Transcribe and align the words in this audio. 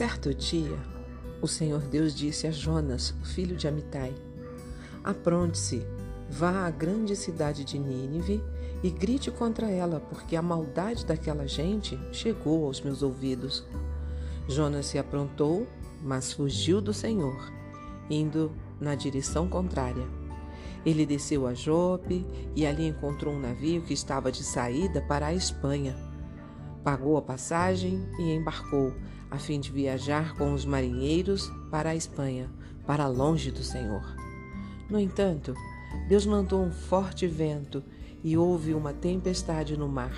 Certo 0.00 0.32
dia, 0.32 0.78
o 1.42 1.46
Senhor 1.46 1.82
Deus 1.82 2.14
disse 2.14 2.46
a 2.46 2.50
Jonas, 2.50 3.14
filho 3.22 3.54
de 3.54 3.68
Amitai: 3.68 4.14
Apronte-se, 5.04 5.86
vá 6.30 6.66
à 6.66 6.70
grande 6.70 7.14
cidade 7.14 7.66
de 7.66 7.78
Nínive 7.78 8.42
e 8.82 8.88
grite 8.88 9.30
contra 9.30 9.70
ela, 9.70 10.00
porque 10.00 10.36
a 10.36 10.40
maldade 10.40 11.04
daquela 11.04 11.46
gente 11.46 12.00
chegou 12.12 12.64
aos 12.64 12.80
meus 12.80 13.02
ouvidos. 13.02 13.62
Jonas 14.48 14.86
se 14.86 14.98
aprontou, 14.98 15.66
mas 16.02 16.32
fugiu 16.32 16.80
do 16.80 16.94
Senhor, 16.94 17.52
indo 18.08 18.50
na 18.80 18.94
direção 18.94 19.50
contrária. 19.50 20.08
Ele 20.82 21.04
desceu 21.04 21.46
a 21.46 21.52
Jope 21.52 22.24
e 22.56 22.64
ali 22.64 22.88
encontrou 22.88 23.34
um 23.34 23.40
navio 23.40 23.82
que 23.82 23.92
estava 23.92 24.32
de 24.32 24.42
saída 24.42 25.02
para 25.02 25.26
a 25.26 25.34
Espanha. 25.34 25.94
Pagou 26.82 27.16
a 27.16 27.22
passagem 27.22 28.00
e 28.18 28.34
embarcou, 28.34 28.94
a 29.30 29.38
fim 29.38 29.60
de 29.60 29.70
viajar 29.70 30.34
com 30.34 30.54
os 30.54 30.64
marinheiros 30.64 31.50
para 31.70 31.90
a 31.90 31.94
Espanha, 31.94 32.50
para 32.86 33.06
longe 33.06 33.50
do 33.50 33.62
Senhor. 33.62 34.02
No 34.88 34.98
entanto, 34.98 35.54
Deus 36.08 36.24
mandou 36.24 36.62
um 36.62 36.72
forte 36.72 37.26
vento 37.26 37.82
e 38.24 38.36
houve 38.36 38.74
uma 38.74 38.92
tempestade 38.92 39.76
no 39.76 39.88
mar. 39.88 40.14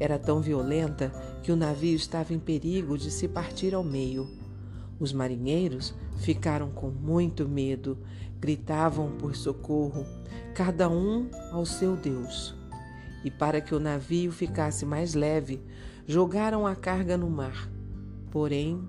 Era 0.00 0.18
tão 0.18 0.40
violenta 0.40 1.10
que 1.42 1.52
o 1.52 1.56
navio 1.56 1.94
estava 1.94 2.32
em 2.32 2.38
perigo 2.38 2.96
de 2.96 3.10
se 3.10 3.28
partir 3.28 3.74
ao 3.74 3.84
meio. 3.84 4.28
Os 4.98 5.12
marinheiros 5.12 5.94
ficaram 6.16 6.70
com 6.70 6.88
muito 6.88 7.48
medo, 7.48 7.98
gritavam 8.40 9.12
por 9.18 9.36
socorro, 9.36 10.06
cada 10.54 10.88
um 10.88 11.28
ao 11.52 11.64
seu 11.64 11.96
Deus. 11.96 12.61
E 13.24 13.30
para 13.30 13.60
que 13.60 13.74
o 13.74 13.80
navio 13.80 14.32
ficasse 14.32 14.84
mais 14.84 15.14
leve, 15.14 15.60
jogaram 16.06 16.66
a 16.66 16.74
carga 16.74 17.16
no 17.16 17.30
mar. 17.30 17.70
Porém, 18.30 18.82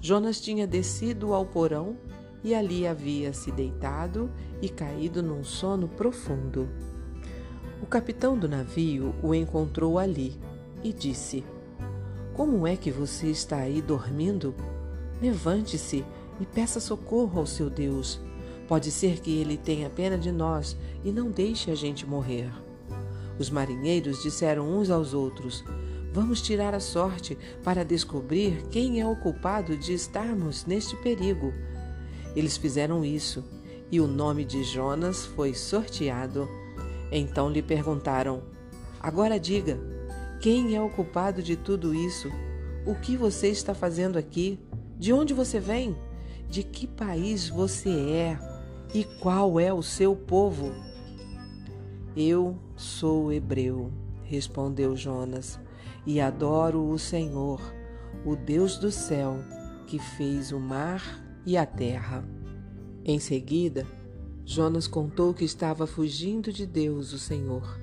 Jonas 0.00 0.40
tinha 0.40 0.66
descido 0.66 1.34
ao 1.34 1.44
porão 1.44 1.96
e 2.42 2.54
ali 2.54 2.86
havia 2.86 3.32
se 3.32 3.50
deitado 3.52 4.30
e 4.62 4.68
caído 4.68 5.22
num 5.22 5.44
sono 5.44 5.88
profundo. 5.88 6.68
O 7.82 7.86
capitão 7.86 8.38
do 8.38 8.48
navio 8.48 9.14
o 9.22 9.34
encontrou 9.34 9.98
ali 9.98 10.38
e 10.82 10.92
disse: 10.92 11.44
Como 12.34 12.66
é 12.66 12.76
que 12.76 12.90
você 12.90 13.28
está 13.28 13.56
aí 13.56 13.82
dormindo? 13.82 14.54
Levante-se 15.20 16.04
e 16.40 16.46
peça 16.46 16.80
socorro 16.80 17.40
ao 17.40 17.46
seu 17.46 17.68
Deus. 17.68 18.20
Pode 18.66 18.90
ser 18.90 19.20
que 19.20 19.38
ele 19.38 19.56
tenha 19.56 19.90
pena 19.90 20.16
de 20.16 20.30
nós 20.30 20.76
e 21.04 21.10
não 21.10 21.30
deixe 21.30 21.70
a 21.70 21.74
gente 21.74 22.06
morrer. 22.06 22.50
Os 23.38 23.50
marinheiros 23.50 24.22
disseram 24.22 24.68
uns 24.68 24.90
aos 24.90 25.14
outros: 25.14 25.64
Vamos 26.12 26.42
tirar 26.42 26.74
a 26.74 26.80
sorte 26.80 27.38
para 27.62 27.84
descobrir 27.84 28.64
quem 28.70 29.00
é 29.00 29.06
o 29.06 29.16
culpado 29.16 29.76
de 29.76 29.92
estarmos 29.92 30.66
neste 30.66 30.96
perigo. 30.96 31.52
Eles 32.34 32.56
fizeram 32.56 33.04
isso 33.04 33.44
e 33.90 34.00
o 34.00 34.06
nome 34.06 34.44
de 34.44 34.62
Jonas 34.62 35.26
foi 35.26 35.54
sorteado. 35.54 36.48
Então 37.12 37.50
lhe 37.50 37.62
perguntaram: 37.62 38.42
Agora 39.00 39.38
diga, 39.38 39.78
quem 40.40 40.74
é 40.74 40.82
o 40.82 40.90
culpado 40.90 41.42
de 41.42 41.56
tudo 41.56 41.94
isso? 41.94 42.30
O 42.86 42.94
que 42.94 43.16
você 43.16 43.48
está 43.48 43.74
fazendo 43.74 44.18
aqui? 44.18 44.58
De 44.98 45.12
onde 45.12 45.34
você 45.34 45.60
vem? 45.60 45.96
De 46.48 46.62
que 46.62 46.86
país 46.86 47.48
você 47.48 47.90
é? 47.90 48.38
E 48.92 49.04
qual 49.04 49.60
é 49.60 49.72
o 49.72 49.82
seu 49.82 50.16
povo? 50.16 50.72
Eu 52.16 52.58
sou 52.74 53.32
hebreu, 53.32 53.92
respondeu 54.24 54.96
Jonas, 54.96 55.60
e 56.04 56.20
adoro 56.20 56.88
o 56.88 56.98
Senhor, 56.98 57.60
o 58.26 58.34
Deus 58.34 58.78
do 58.78 58.90
céu, 58.90 59.36
que 59.86 59.98
fez 59.98 60.50
o 60.50 60.58
mar 60.58 61.02
e 61.46 61.56
a 61.56 61.64
terra. 61.64 62.28
Em 63.04 63.20
seguida, 63.20 63.86
Jonas 64.44 64.88
contou 64.88 65.32
que 65.32 65.44
estava 65.44 65.86
fugindo 65.86 66.52
de 66.52 66.66
Deus, 66.66 67.12
o 67.12 67.18
Senhor. 67.18 67.78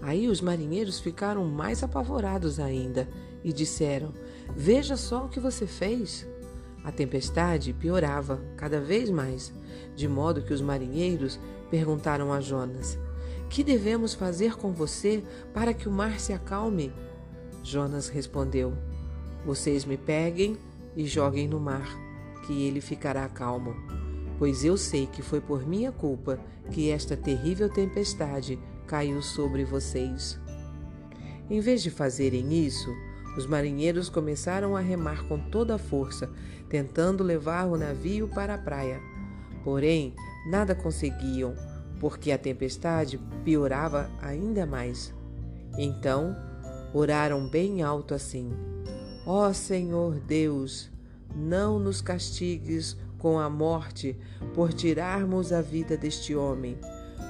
Aí 0.00 0.28
os 0.28 0.40
marinheiros 0.40 1.00
ficaram 1.00 1.44
mais 1.44 1.82
apavorados 1.82 2.60
ainda 2.60 3.08
e 3.42 3.52
disseram: 3.52 4.14
Veja 4.54 4.96
só 4.96 5.24
o 5.24 5.28
que 5.28 5.40
você 5.40 5.66
fez. 5.66 6.24
A 6.84 6.92
tempestade 6.92 7.72
piorava 7.72 8.40
cada 8.56 8.80
vez 8.80 9.10
mais, 9.10 9.52
de 9.96 10.06
modo 10.06 10.42
que 10.42 10.52
os 10.52 10.60
marinheiros 10.60 11.40
perguntaram 11.70 12.32
a 12.32 12.40
Jonas: 12.40 12.98
Que 13.48 13.62
devemos 13.62 14.14
fazer 14.14 14.56
com 14.56 14.72
você 14.72 15.22
para 15.52 15.72
que 15.72 15.88
o 15.88 15.92
mar 15.92 16.18
se 16.18 16.32
acalme? 16.32 16.92
Jonas 17.62 18.08
respondeu: 18.08 18.74
Vocês 19.44 19.84
me 19.84 19.96
peguem 19.96 20.56
e 20.96 21.06
joguem 21.06 21.48
no 21.48 21.60
mar, 21.60 21.88
que 22.46 22.66
ele 22.66 22.80
ficará 22.80 23.28
calmo. 23.28 23.74
Pois 24.38 24.64
eu 24.64 24.76
sei 24.76 25.06
que 25.06 25.22
foi 25.22 25.40
por 25.40 25.66
minha 25.66 25.92
culpa 25.92 26.38
que 26.70 26.90
esta 26.90 27.16
terrível 27.16 27.68
tempestade 27.68 28.58
caiu 28.86 29.22
sobre 29.22 29.64
vocês. 29.64 30.38
Em 31.48 31.60
vez 31.60 31.82
de 31.82 31.90
fazerem 31.90 32.52
isso, 32.52 32.90
os 33.36 33.46
marinheiros 33.46 34.08
começaram 34.08 34.76
a 34.76 34.80
remar 34.80 35.26
com 35.26 35.38
toda 35.38 35.74
a 35.74 35.78
força, 35.78 36.30
tentando 36.68 37.22
levar 37.22 37.66
o 37.66 37.76
navio 37.76 38.28
para 38.28 38.54
a 38.54 38.58
praia. 38.58 39.00
Porém, 39.62 40.14
nada 40.46 40.74
conseguiam, 40.74 41.54
porque 42.04 42.32
a 42.32 42.36
tempestade 42.36 43.18
piorava 43.46 44.10
ainda 44.20 44.66
mais. 44.66 45.14
Então, 45.78 46.36
oraram 46.92 47.48
bem 47.48 47.82
alto 47.82 48.12
assim: 48.12 48.52
Ó 49.24 49.48
oh 49.48 49.54
Senhor 49.54 50.20
Deus, 50.20 50.90
não 51.34 51.78
nos 51.78 52.02
castigues 52.02 52.94
com 53.18 53.38
a 53.38 53.48
morte 53.48 54.18
por 54.52 54.70
tirarmos 54.70 55.50
a 55.50 55.62
vida 55.62 55.96
deste 55.96 56.36
homem, 56.36 56.76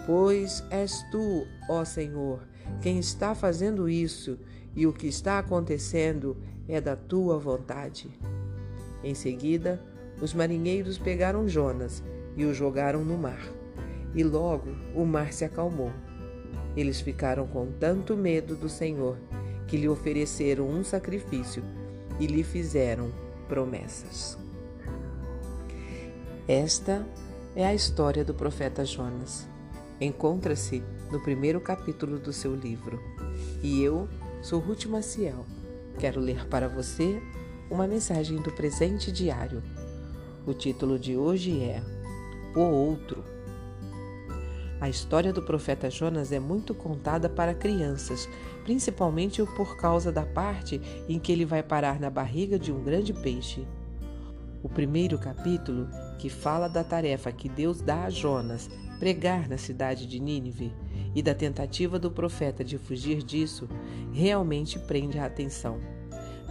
pois 0.08 0.64
és 0.70 1.04
tu, 1.08 1.46
ó 1.70 1.84
Senhor, 1.84 2.40
quem 2.82 2.98
está 2.98 3.32
fazendo 3.32 3.88
isso 3.88 4.36
e 4.74 4.88
o 4.88 4.92
que 4.92 5.06
está 5.06 5.38
acontecendo 5.38 6.36
é 6.66 6.80
da 6.80 6.96
tua 6.96 7.38
vontade. 7.38 8.10
Em 9.04 9.14
seguida, 9.14 9.80
os 10.20 10.34
marinheiros 10.34 10.98
pegaram 10.98 11.46
Jonas 11.46 12.02
e 12.36 12.44
o 12.44 12.52
jogaram 12.52 13.04
no 13.04 13.16
mar. 13.16 13.63
E 14.14 14.22
logo 14.22 14.70
o 14.94 15.04
mar 15.04 15.32
se 15.32 15.44
acalmou. 15.44 15.92
Eles 16.76 17.00
ficaram 17.00 17.46
com 17.46 17.66
tanto 17.72 18.16
medo 18.16 18.54
do 18.54 18.68
Senhor 18.68 19.16
que 19.66 19.76
lhe 19.76 19.88
ofereceram 19.88 20.68
um 20.68 20.84
sacrifício 20.84 21.64
e 22.20 22.26
lhe 22.26 22.44
fizeram 22.44 23.10
promessas. 23.48 24.38
Esta 26.46 27.06
é 27.56 27.66
a 27.66 27.74
história 27.74 28.24
do 28.24 28.34
profeta 28.34 28.84
Jonas. 28.84 29.48
Encontra-se 30.00 30.82
no 31.10 31.20
primeiro 31.20 31.60
capítulo 31.60 32.18
do 32.18 32.32
seu 32.32 32.54
livro. 32.54 33.00
E 33.62 33.82
eu 33.82 34.08
Sou 34.42 34.60
Ruth 34.60 34.84
Maciel. 34.84 35.46
Quero 35.98 36.20
ler 36.20 36.46
para 36.48 36.68
você 36.68 37.18
uma 37.70 37.86
mensagem 37.86 38.36
do 38.42 38.52
presente 38.52 39.10
diário. 39.10 39.62
O 40.46 40.52
título 40.52 40.98
de 40.98 41.16
hoje 41.16 41.62
é 41.62 41.82
O 42.54 42.60
Outro. 42.60 43.33
A 44.84 44.88
história 44.90 45.32
do 45.32 45.40
profeta 45.40 45.88
Jonas 45.88 46.30
é 46.30 46.38
muito 46.38 46.74
contada 46.74 47.26
para 47.26 47.54
crianças, 47.54 48.28
principalmente 48.64 49.42
por 49.56 49.78
causa 49.78 50.12
da 50.12 50.26
parte 50.26 50.78
em 51.08 51.18
que 51.18 51.32
ele 51.32 51.46
vai 51.46 51.62
parar 51.62 51.98
na 51.98 52.10
barriga 52.10 52.58
de 52.58 52.70
um 52.70 52.84
grande 52.84 53.10
peixe. 53.14 53.66
O 54.62 54.68
primeiro 54.68 55.18
capítulo, 55.18 55.88
que 56.18 56.28
fala 56.28 56.68
da 56.68 56.84
tarefa 56.84 57.32
que 57.32 57.48
Deus 57.48 57.80
dá 57.80 58.04
a 58.04 58.10
Jonas, 58.10 58.68
pregar 58.98 59.48
na 59.48 59.56
cidade 59.56 60.06
de 60.06 60.20
Nínive, 60.20 60.70
e 61.14 61.22
da 61.22 61.34
tentativa 61.34 61.98
do 61.98 62.10
profeta 62.10 62.62
de 62.62 62.76
fugir 62.76 63.22
disso, 63.22 63.66
realmente 64.12 64.78
prende 64.78 65.18
a 65.18 65.24
atenção. 65.24 65.80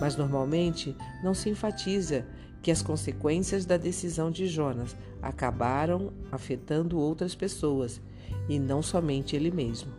Mas 0.02 0.16
normalmente 0.16 0.96
não 1.24 1.36
se 1.36 1.52
enfatiza 1.52 2.26
que 2.64 2.72
as 2.72 2.82
consequências 2.82 3.64
da 3.64 3.78
decisão 3.78 4.32
de 4.32 4.48
Jonas 4.48 4.96
acabaram 5.22 6.12
afetando 6.32 6.98
outras 6.98 7.36
pessoas 7.36 8.02
e 8.48 8.60
não 8.60 8.82
somente 8.82 9.36
ele 9.36 9.52
mesmo. 9.52 9.92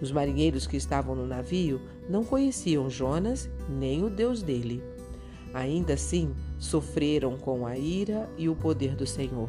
Os 0.00 0.10
marinheiros 0.10 0.66
que 0.66 0.76
estavam 0.76 1.14
no 1.14 1.26
navio 1.26 1.80
não 2.08 2.24
conheciam 2.24 2.90
Jonas 2.90 3.48
nem 3.68 4.04
o 4.04 4.10
Deus 4.10 4.42
dele. 4.42 4.82
Ainda 5.54 5.94
assim, 5.94 6.34
sofreram 6.58 7.36
com 7.36 7.66
a 7.66 7.76
ira 7.76 8.28
e 8.36 8.48
o 8.48 8.56
poder 8.56 8.96
do 8.96 9.06
Senhor. 9.06 9.48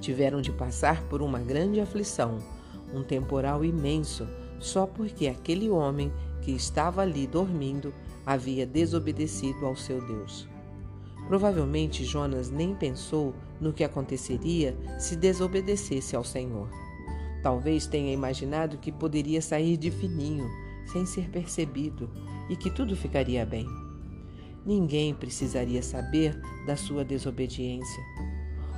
Tiveram 0.00 0.40
de 0.40 0.52
passar 0.52 1.02
por 1.04 1.22
uma 1.22 1.40
grande 1.40 1.80
aflição 1.80 2.38
um 2.94 3.02
temporal 3.02 3.64
imenso, 3.64 4.26
só 4.58 4.86
porque 4.86 5.28
aquele 5.28 5.70
homem 5.70 6.12
que 6.42 6.50
estava 6.50 7.02
ali 7.02 7.26
dormindo 7.26 7.94
havia 8.24 8.66
desobedecido 8.66 9.64
ao 9.66 9.76
seu 9.76 10.04
Deus. 10.06 10.49
Provavelmente 11.30 12.04
Jonas 12.04 12.50
nem 12.50 12.74
pensou 12.74 13.32
no 13.60 13.72
que 13.72 13.84
aconteceria 13.84 14.76
se 14.98 15.14
desobedecesse 15.14 16.16
ao 16.16 16.24
Senhor. 16.24 16.68
Talvez 17.40 17.86
tenha 17.86 18.12
imaginado 18.12 18.78
que 18.78 18.90
poderia 18.90 19.40
sair 19.40 19.76
de 19.76 19.92
fininho, 19.92 20.50
sem 20.90 21.06
ser 21.06 21.30
percebido, 21.30 22.10
e 22.48 22.56
que 22.56 22.68
tudo 22.68 22.96
ficaria 22.96 23.46
bem. 23.46 23.64
ninguém 24.66 25.14
precisaria 25.14 25.84
saber 25.84 26.36
da 26.66 26.74
sua 26.74 27.04
desobediência. 27.04 28.02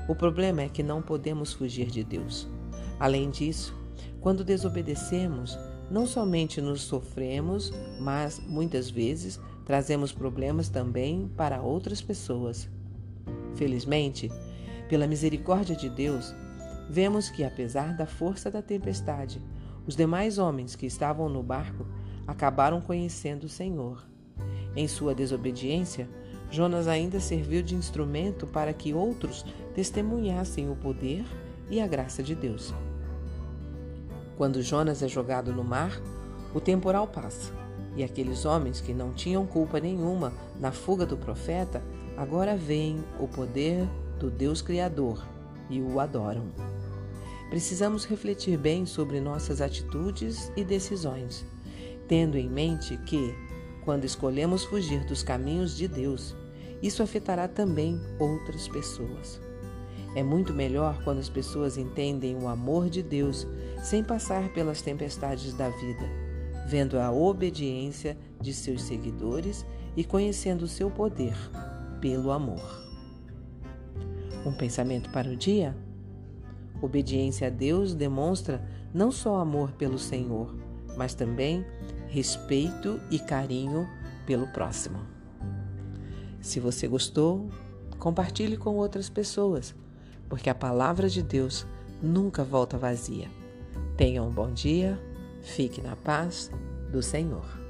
O 0.06 0.14
problema 0.14 0.60
é 0.60 0.68
que 0.68 0.82
não 0.82 1.00
podemos 1.00 1.54
fugir 1.54 1.86
de 1.86 2.04
Deus. 2.04 2.46
Além 3.00 3.30
disso, 3.30 3.74
quando 4.20 4.44
desobedecemos, 4.44 5.58
não 5.90 6.04
somente 6.04 6.60
nos 6.60 6.82
sofremos, 6.82 7.72
mas 7.98 8.38
muitas 8.46 8.90
vezes 8.90 9.40
trazemos 9.64 10.12
problemas 10.12 10.68
também 10.68 11.30
para 11.36 11.62
outras 11.62 12.00
pessoas. 12.00 12.68
Felizmente, 13.54 14.30
pela 14.88 15.06
misericórdia 15.06 15.76
de 15.76 15.88
Deus, 15.88 16.34
vemos 16.88 17.30
que, 17.30 17.44
apesar 17.44 17.96
da 17.96 18.06
força 18.06 18.50
da 18.50 18.60
tempestade, 18.60 19.40
os 19.86 19.96
demais 19.96 20.38
homens 20.38 20.76
que 20.76 20.86
estavam 20.86 21.28
no 21.28 21.42
barco 21.42 21.86
acabaram 22.26 22.80
conhecendo 22.80 23.44
o 23.44 23.48
Senhor. 23.48 24.06
Em 24.76 24.86
sua 24.88 25.14
desobediência, 25.14 26.08
Jonas 26.50 26.86
ainda 26.86 27.18
serviu 27.18 27.62
de 27.62 27.74
instrumento 27.74 28.46
para 28.46 28.72
que 28.72 28.92
outros 28.92 29.44
testemunhassem 29.74 30.70
o 30.70 30.76
poder 30.76 31.24
e 31.70 31.80
a 31.80 31.86
graça 31.86 32.22
de 32.22 32.34
Deus. 32.34 32.74
Quando 34.36 34.62
Jonas 34.62 35.02
é 35.02 35.08
jogado 35.08 35.52
no 35.52 35.64
mar, 35.64 36.00
o 36.54 36.60
temporal 36.60 37.06
passa, 37.06 37.52
e 37.96 38.02
aqueles 38.02 38.44
homens 38.44 38.80
que 38.80 38.94
não 38.94 39.12
tinham 39.12 39.46
culpa 39.46 39.78
nenhuma 39.78 40.32
na 40.58 40.72
fuga 40.72 41.04
do 41.04 41.16
profeta 41.16 41.82
agora 42.16 42.56
veem 42.56 43.04
o 43.18 43.26
poder 43.26 43.86
do 44.18 44.30
Deus 44.30 44.62
Criador 44.62 45.22
e 45.68 45.80
o 45.80 45.98
adoram. 46.00 46.46
Precisamos 47.50 48.04
refletir 48.04 48.56
bem 48.56 48.86
sobre 48.86 49.20
nossas 49.20 49.60
atitudes 49.60 50.50
e 50.56 50.64
decisões, 50.64 51.44
tendo 52.08 52.38
em 52.38 52.48
mente 52.48 52.96
que, 52.98 53.34
quando 53.84 54.04
escolhemos 54.04 54.64
fugir 54.64 55.04
dos 55.04 55.22
caminhos 55.22 55.76
de 55.76 55.86
Deus, 55.86 56.34
isso 56.82 57.02
afetará 57.02 57.46
também 57.46 58.00
outras 58.18 58.68
pessoas. 58.68 59.40
É 60.14 60.22
muito 60.22 60.52
melhor 60.52 61.02
quando 61.04 61.18
as 61.18 61.28
pessoas 61.28 61.78
entendem 61.78 62.36
o 62.36 62.48
amor 62.48 62.88
de 62.88 63.02
Deus 63.02 63.46
sem 63.82 64.02
passar 64.02 64.48
pelas 64.52 64.82
tempestades 64.82 65.54
da 65.54 65.68
vida, 65.68 66.08
vendo 66.66 66.98
a 66.98 67.10
obediência 67.10 68.16
de 68.40 68.52
seus 68.52 68.82
seguidores 68.82 69.66
e 69.96 70.04
conhecendo 70.04 70.66
seu 70.66 70.90
poder 70.90 71.34
pelo 72.00 72.30
amor. 72.30 72.82
Um 74.44 74.52
pensamento 74.52 75.10
para 75.10 75.30
o 75.30 75.36
dia? 75.36 75.76
Obediência 76.80 77.46
a 77.46 77.50
Deus 77.50 77.94
demonstra 77.94 78.62
não 78.92 79.12
só 79.12 79.36
amor 79.36 79.72
pelo 79.72 79.98
Senhor, 79.98 80.54
mas 80.96 81.14
também 81.14 81.64
respeito 82.08 83.00
e 83.10 83.18
carinho 83.18 83.88
pelo 84.26 84.46
próximo. 84.48 84.98
Se 86.40 86.58
você 86.58 86.88
gostou, 86.88 87.48
compartilhe 87.98 88.56
com 88.56 88.76
outras 88.76 89.08
pessoas 89.08 89.74
porque 90.32 90.48
a 90.48 90.54
palavra 90.54 91.10
de 91.10 91.22
Deus 91.22 91.66
nunca 92.02 92.42
volta 92.42 92.78
vazia. 92.78 93.30
Tenha 93.98 94.22
um 94.22 94.30
bom 94.30 94.50
dia, 94.50 94.98
fique 95.42 95.80
na 95.82 95.96
paz 95.96 96.50
do 96.90 97.02
Senhor. 97.02 97.61